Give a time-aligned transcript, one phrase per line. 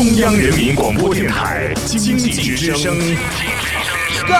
[0.00, 2.96] 中央人民广播电台经济之声，
[4.26, 4.34] 高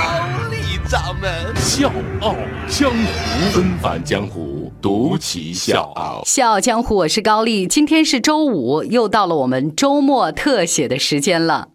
[0.50, 2.34] 丽掌门笑傲
[2.66, 6.22] 江湖，纷繁江湖，独骑笑傲。
[6.24, 7.66] 笑傲江湖，我是高丽。
[7.66, 11.68] 今天是周五，又到了我们周末特写的时间了。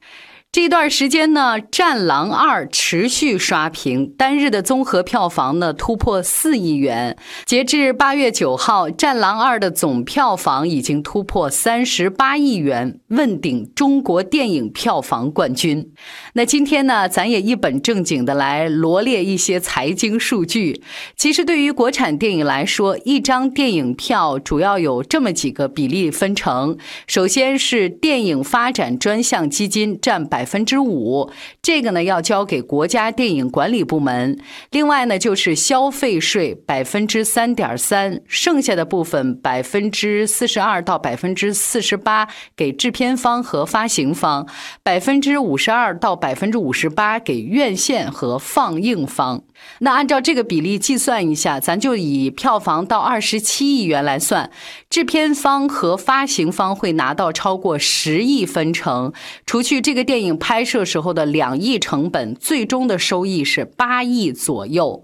[0.56, 7.18] 这段时间呢，《战狼二》持续刷屏，单日的综合票房呢突破四亿元。
[7.46, 15.92] 截至八月九号，《战狼二》的总票房已经突破三十八亿元，问鼎中国电影票房冠军。
[16.36, 20.82] 那今天呢，咱也一本正经的来罗列一些财经数据。
[21.18, 26.78] 其实对于国产电影来说，一张电影票主要有这么几个比例分成：
[27.08, 30.45] 首先是电影发展专项基金占百。
[30.46, 31.32] 百分之五，
[31.64, 34.38] 这个呢要交给国家电影管理部门。
[34.70, 44.48] 另外呢就是消费税百分之三点三，剩下的部分百分之四十二到百分之四十八给制片方和发行方，
[44.84, 49.42] 百分之五十二到百分之五十八给院线和放映方。
[49.80, 54.52] 那按照这个比例计算一下，咱就以票房到二十七亿元来算，
[54.92, 59.12] 制片方和发行方会拿到超过十亿分成，
[59.48, 60.35] 除去这个电影。
[60.38, 65.04] 拍摄时候的两亿成本，最终的收益是八亿左右。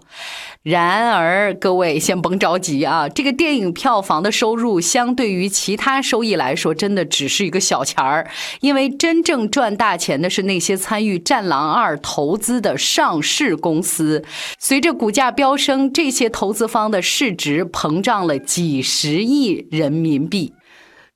[0.63, 8.29] 然而，各位先甭着急啊， 这个电影票房的收入相对于其他收益来说，真的只是一个小钱儿。
[8.59, 14.23] 因为真正赚大钱的是那些参与《战狼二》投资的上市公司。
[14.59, 20.53] 随着股价飙升，这些投资方的市值膨胀了几十亿人民币。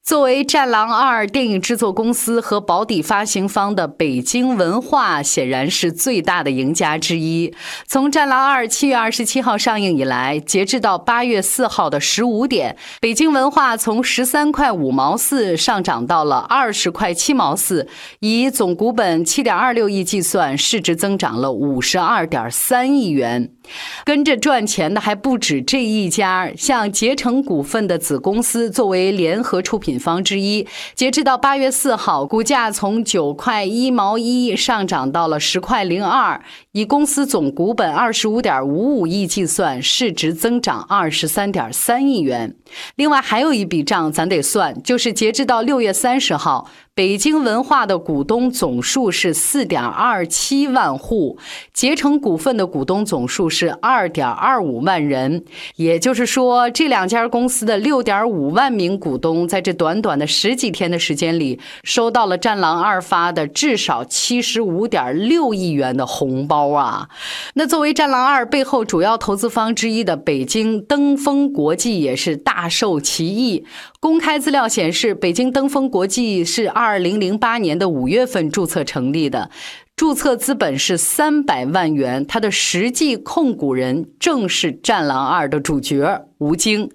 [0.05, 7.51] 作为《战狼二》电影制作公司和保底发行方的北京文化，显然是最大的赢家之一。
[7.87, 17.87] 从《战狼二》七月二十七号上映以来，截至到八月四号的十五点，北京文化从十三块五毛四上涨到了二十块七毛四，
[18.19, 23.54] 以总股本七点二六亿计算，市值增长了五十二点三亿元。
[24.03, 42.55] 跟着赚钱的还不止这一家，像捷成股份的子公司作为联合出品方之一，截至到八月四号，股价从九块一毛一上涨到了十块零二，以公司总股本二十五点五五亿计算，市值增长二十三点三亿元。
[42.95, 46.69] 另外还有一笔账咱得算，就是截至到六月三十号。
[46.95, 51.37] 北京文化的股东总数是四点二七万户，
[51.73, 55.43] 捷成股份的股东总数是二点二五万人。
[55.75, 67.09] 也就是说，这两家公司的六点五万名股东，在这短短的十几天的时间里，收到了《战狼二》发的至少七十五点六亿元的红包啊！
[67.55, 73.65] 那作为《战狼二》背后主要投资方之一的北京登峰国际也是大受其益。
[73.99, 79.49] 公开资料显示，北京登峰国际是二二零零八年的五月份注册成立的。
[79.95, 86.91] 注册资本是三百万元，它的实际控股人正是《战狼二》的主角吴京。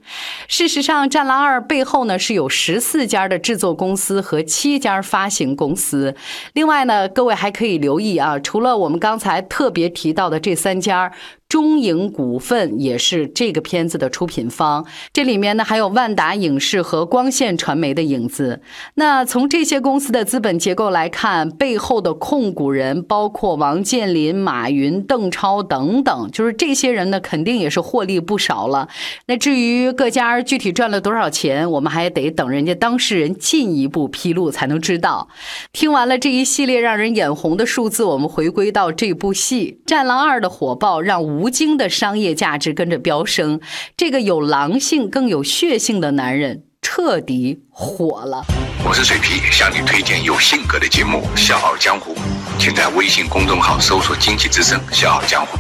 [0.49, 6.15] 事实上，《战狼二》背后呢是有十四家的制作公司和七家发行公司。
[6.53, 11.11] 另外呢，各位还可以留意啊，除了我们刚才特别提到的这三家，
[11.49, 14.85] 中影股份也是这个片子的出品方。
[15.13, 18.61] 这里面呢还有万达影视和光线传媒的影子。
[18.95, 22.90] 那从这些公司的资本结构来看，背后的控股人。
[23.03, 28.89] 包括王健林、马云、邓超等等，就是这些人呢，肯定也是获利不少了。
[29.27, 35.29] 那至于各家具体赚了多少钱，我们还得等人家当事人进一步披露才能知道。
[35.73, 43.61] 听完了这一系列让人眼红的数字，我们回归到这部戏《战狼二》的火爆，让吴京的商业价值跟着飙升。
[43.97, 46.65] 这个有狼性更有血性的男人。
[46.83, 48.43] 彻底火了。
[48.83, 52.15] 我是水皮，向你推荐有性格的节目《笑傲江湖》，
[52.59, 55.59] 请在微信公众号搜索“经济之声笑傲江湖”，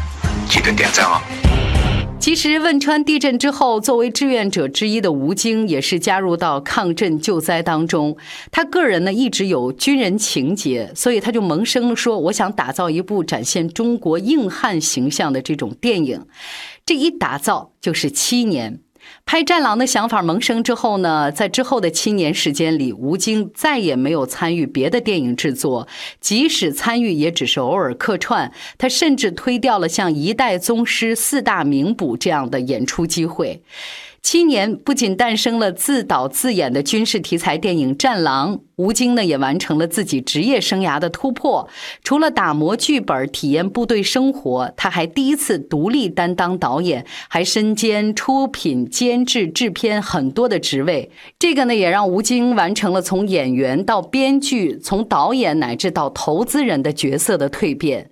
[0.48, 1.20] 记得点赞哦。
[2.18, 8.16] 其实汶川地震之后，作为志愿者之一的吴京也是加入到抗震救灾当中。
[8.50, 16.24] 他个人呢一直有军人情节，所以他就萌生说：“我想打造一部展现中国硬汉形象的这种电影。”
[16.86, 18.80] 这一打造就是七年。
[19.24, 25.86] 拍《战狼》的想法萌生之后呢，在之后的七年时间里，吴京再也没有参与别的电影制作，
[26.20, 28.52] 即使参与，也只是偶尔客串。
[28.78, 33.62] 他甚至推掉了像《一代宗师》《四大名捕》这样的演出机会。
[34.22, 41.68] 七年不仅诞生了自导自演的军事题材电影《战狼》，吴京呢也完成了自己职业生涯的突破。
[42.04, 51.10] 除了打磨剧本、体验部队生活，他还第一次独立担当导演，还身兼出品、监制、制片很多的职位。
[51.38, 58.10] 这个呢也让吴京完成了从演员到编剧、从导演乃至到投资人的角色的蜕变。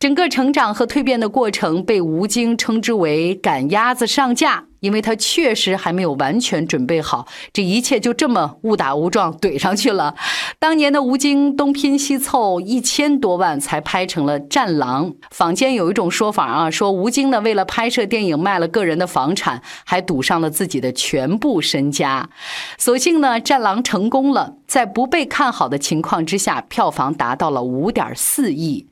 [0.00, 4.66] 整个成长和蜕变的过程被吴京称之为“赶鸭子上架”。
[4.84, 10.14] 因为他确实还没有完全准备好，这一切就这么误打误撞怼上去了。
[10.58, 22.28] 当年的吴京东拼西凑一千多万才拍成了《战狼》，坊间有一种说法啊，说吴京呢为了拍摄电影卖了个人的房产，还赌上了自己的全部身家。
[22.76, 28.86] 所幸呢，《战狼》成功了，在不被看好的情况之下，票房达到了五点四亿。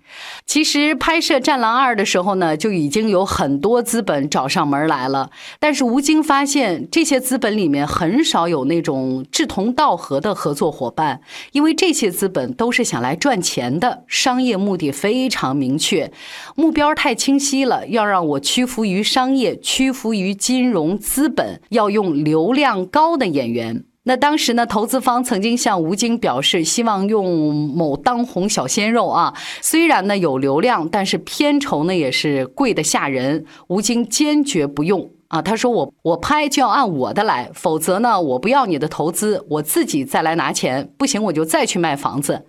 [0.44, 5.30] 其实拍摄《战狼二》的时候呢，就已经有很多资本找上门来了。
[5.58, 11.22] 但是吴京发现，这些资本里面很少有那种志同道合的合作伙伴，
[11.52, 16.12] 因为这些资本都是想来赚钱的，商业目的非常明确，
[16.54, 17.88] 目标太清晰了。
[17.88, 23.84] 要让我屈服于商业，屈服于金融资本，要用流量高的演员。
[24.04, 33.44] 那当时呢，投资方曾经向吴京表示，希望用某当红小鲜肉啊，虽然呢有流量，但是片酬呢也是贵的吓人。
[33.69, 35.08] 吴京坚决不用。
[35.32, 42.44] 啊，他说我我拍就要按我的来，否则呢，我不要你的投资，我自己再来拿钱，不行我就再去卖房子。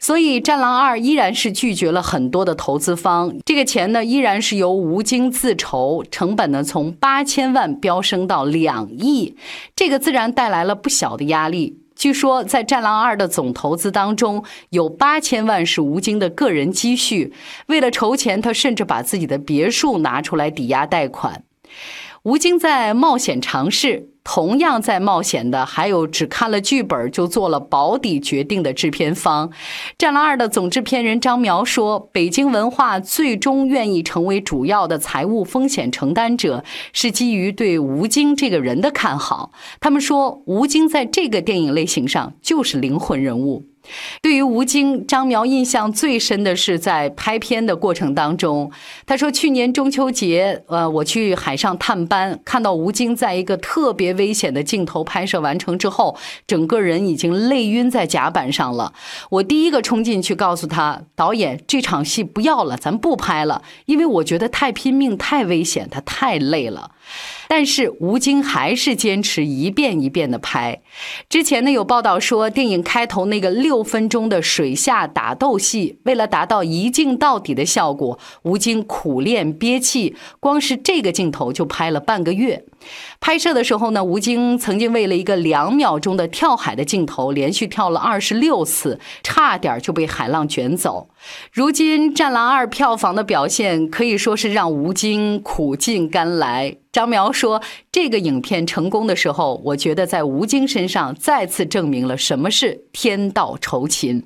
[0.00, 9.36] 所以《战狼二》依然是拒绝了很多的投资方，这个钱呢依然是由吴京自筹，成本呢从八千万飙升到两亿，
[9.76, 11.78] 这个自然带来了不小的压力。
[11.94, 17.32] 据说在《战狼二》的总投资当中，有八千万是吴京的个人积蓄，
[17.68, 21.44] 为了筹钱，他甚至把自己的别墅拿出来抵押贷款。
[22.26, 29.48] 吴京在冒险尝试，同样在冒险的还有只看了剧本就做了保底决定的制片方。
[29.96, 39.52] 《战狼二》的总制片人张苗说：“北京文化最终愿意成为主要的财务风险承担者，是基于对吴京这个人的看好。
[39.78, 43.66] 他们说，吴京在这个电影类型上就是灵魂人物。”
[44.22, 48.70] 对于吴京，张苗印象最深的是在拍片的过程当中，
[49.06, 56.16] 他说去年中秋节，呃，我去海上探班，看到吴京在一个特别危险的镜头拍摄完成之后，
[56.46, 58.92] 整个人已经累晕在甲板上了。
[59.30, 66.92] 我第一个冲进去告诉他，导演这场戏不要了，咱不拍了，因为我觉得太拼命、太危险，他太累了。
[67.48, 70.80] 但是吴京还是坚持一遍一遍的拍。
[71.28, 82.64] 之前呢有报道说，电影开头那个六六分钟的水下打斗戏，为了达到一镜到底的效果，吴京苦练憋气，光是这个镜头就拍了半个月。
[83.20, 91.10] 拍摄的时候呢，吴京曾经为了一个两秒钟的跳海的镜头，连续跳了二十六次，差点就被海浪卷走。
[91.52, 96.76] 如今《战狼二》票房的表现可以说是让吴京苦尽甘来。
[96.92, 97.62] 张苗说
[97.92, 104.22] ：“这个影片成功的时候，我觉得在吴京身上再次证明了什么是天道酬勤。”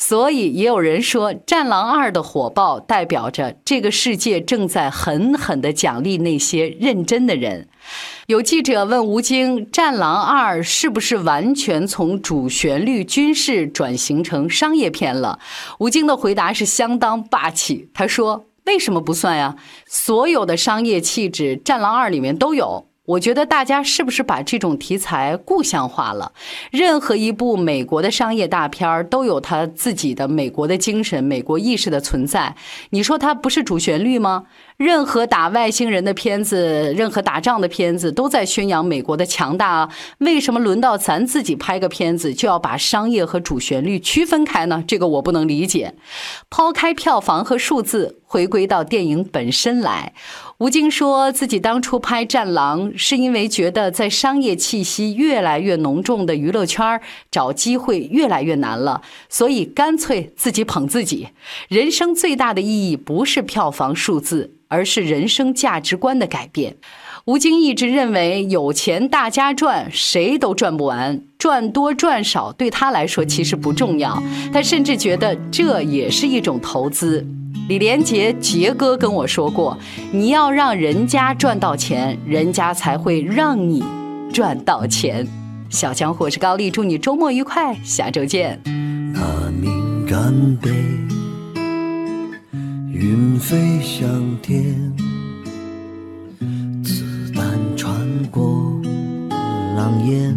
[0.00, 7.68] 所以也有人说，《战狼二》的火爆代表着这个世界正在狠狠地奖励那些认真的人。
[8.26, 15.38] 有记者问吴京，《战狼二》是不是完全从主旋律军事转型成商业片了？
[15.78, 19.54] 吴京的回答是相当霸气，他说：“为什么不算呀？
[19.86, 26.30] 所有的商业气质，《战狼二》里面都有。”我觉得大家是不是把这种题材故乡化了？
[26.70, 32.54] 任何一部美国的商业大片儿都有它自己的美国的精神、美国意识的存在。
[32.90, 34.44] 你说它不是主旋律吗？
[34.76, 39.90] 任何打外星人的片子，任何打仗的片子，都在宣扬美国的强大啊！
[40.18, 44.84] 为什么轮到咱自己拍个片子，就要把商业和主旋律区分开呢？
[44.86, 45.94] 这个我不能理解。
[46.48, 50.14] 抛开票房和数字，回归到电影本身来，
[50.60, 57.00] 吴京说自己当初拍《战狼》，是因为觉得在商业气息越来越浓重的娱乐圈
[57.30, 59.00] 找机会越来越难了，
[59.30, 61.28] 所以干脆自己捧自己。
[61.68, 64.52] 人生最大的意义不是票房数字。
[64.72, 66.76] 而是人生价值观的改变。
[67.24, 74.22] 吴京一直认为，有钱大家赚，谁都赚不完，赚多赚少对他来说其实不重要。
[74.52, 77.26] 他甚至觉得这也是一种投资。
[77.70, 79.78] 李连杰杰哥跟我说过
[80.10, 83.80] ：“你要让人家赚到钱，人家才会让你
[84.32, 85.24] 赚到钱。”
[85.70, 88.60] 小江湖是高丽，祝你周末愉快，下周见。
[88.64, 90.34] 那敏感
[92.92, 94.92] 云飞向天，
[96.82, 97.94] 子弹穿
[98.32, 98.80] 过
[99.76, 100.36] 狼烟，